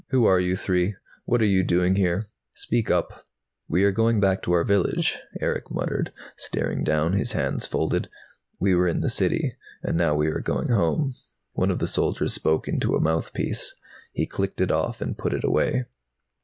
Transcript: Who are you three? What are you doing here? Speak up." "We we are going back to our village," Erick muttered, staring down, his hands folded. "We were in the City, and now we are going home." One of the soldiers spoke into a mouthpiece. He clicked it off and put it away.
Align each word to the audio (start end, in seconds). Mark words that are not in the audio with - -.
Who 0.09 0.25
are 0.25 0.39
you 0.39 0.55
three? 0.55 0.95
What 1.25 1.43
are 1.43 1.45
you 1.45 1.61
doing 1.63 1.93
here? 1.95 2.25
Speak 2.55 2.89
up." 2.89 3.23
"We 3.69 3.81
we 3.81 3.85
are 3.85 3.91
going 3.91 4.19
back 4.19 4.41
to 4.41 4.51
our 4.53 4.63
village," 4.63 5.19
Erick 5.39 5.69
muttered, 5.69 6.11
staring 6.37 6.83
down, 6.83 7.13
his 7.13 7.33
hands 7.33 7.67
folded. 7.67 8.09
"We 8.59 8.73
were 8.73 8.87
in 8.87 9.01
the 9.01 9.11
City, 9.11 9.53
and 9.83 9.95
now 9.95 10.15
we 10.15 10.25
are 10.29 10.39
going 10.39 10.69
home." 10.69 11.13
One 11.53 11.69
of 11.69 11.77
the 11.77 11.87
soldiers 11.87 12.33
spoke 12.33 12.67
into 12.67 12.95
a 12.95 12.99
mouthpiece. 12.99 13.75
He 14.11 14.25
clicked 14.25 14.59
it 14.59 14.71
off 14.71 15.01
and 15.01 15.19
put 15.19 15.33
it 15.35 15.43
away. 15.43 15.85